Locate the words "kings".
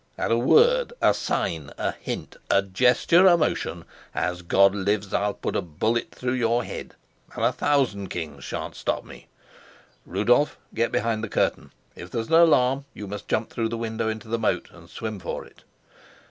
8.09-8.43